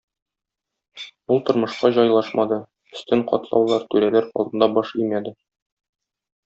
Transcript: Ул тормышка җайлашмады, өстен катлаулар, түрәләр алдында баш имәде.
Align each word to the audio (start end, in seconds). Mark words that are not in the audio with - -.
Ул 1.35 1.41
тормышка 1.49 1.91
җайлашмады, 1.99 2.59
өстен 2.99 3.23
катлаулар, 3.35 3.87
түрәләр 3.95 4.31
алдында 4.35 4.73
баш 4.81 4.99
имәде. 5.07 5.39